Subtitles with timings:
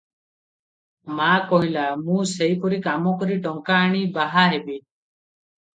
[1.19, 4.81] ମା କହିଲା, ମୁଁ ସେଇପରି କାମ କରି ଟଙ୍କା ଆଣି ବାହା ହେବି।